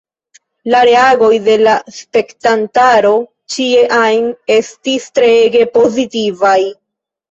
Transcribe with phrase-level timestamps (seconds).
[0.75, 3.13] La reagoj de la spektantaro
[3.59, 6.61] ĉie ajn estis treege pozitivaj.